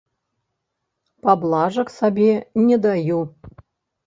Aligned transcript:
Паблажак 1.23 1.93
сабе 1.99 2.31
не 2.71 2.77
даю. 2.89 3.21